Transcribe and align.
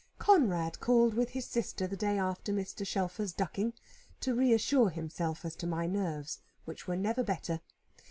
Conrad 0.17 0.79
called 0.79 1.13
with 1.13 1.29
his 1.29 1.45
sister 1.45 1.85
the 1.85 1.95
day 1.95 2.17
after 2.17 2.51
Mr. 2.51 2.87
Shelfer's 2.87 3.33
ducking, 3.33 3.73
to 4.21 4.33
reassure 4.33 4.89
himself 4.89 5.45
as 5.45 5.55
to 5.57 5.67
my 5.67 5.85
nerves, 5.85 6.39
which 6.65 6.87
were 6.87 6.97
never 6.97 7.21
better. 7.23 7.61